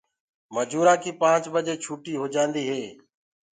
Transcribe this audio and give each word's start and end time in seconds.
مجورآنٚ 0.55 1.01
ڪيٚ 1.03 1.17
پآنٚچ 1.21 1.43
بجي 1.53 1.73
ڇُوٽيٚ 1.83 2.19
هوجآنٚديٚ 2.21 2.65
هي 2.71 2.81